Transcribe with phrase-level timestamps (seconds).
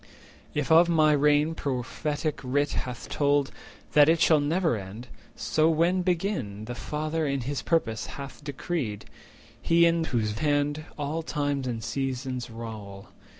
[0.55, 3.51] If of my reign Prophetic Writ hath told
[3.93, 9.05] That it shall never end, so, when begin The Father in his purpose hath decreed—
[9.61, 13.09] He in whose hand all times and seasons rowl.